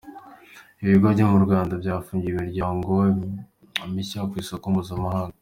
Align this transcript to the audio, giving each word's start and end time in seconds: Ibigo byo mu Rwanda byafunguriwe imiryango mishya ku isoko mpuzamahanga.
Ibigo 0.83 1.05
byo 1.13 1.25
mu 1.31 1.37
Rwanda 1.45 1.73
byafunguriwe 1.81 2.35
imiryango 2.41 2.91
mishya 3.93 4.21
ku 4.29 4.33
isoko 4.41 4.65
mpuzamahanga. 4.73 5.35